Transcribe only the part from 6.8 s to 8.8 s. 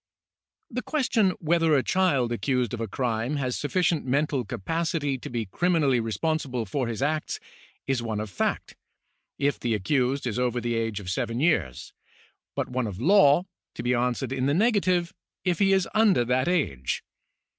his acts, is one of fact,